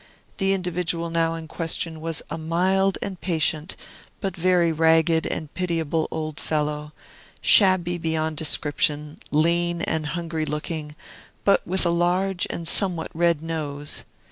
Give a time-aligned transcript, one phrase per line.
[0.39, 3.75] The individual now in question was a mild and patient,
[4.19, 6.91] but very ragged and pitiable old fellow,
[7.39, 10.95] shabby beyond description, lean and hungry looking,
[11.43, 14.03] but with a large and somewhat red nose.